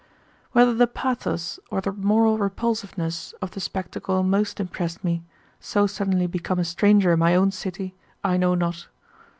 [0.53, 5.23] Whether the pathos or the moral repulsiveness of the spectacle most impressed me,
[5.59, 7.93] so suddenly become a stranger in my own city,
[8.23, 8.87] I know not.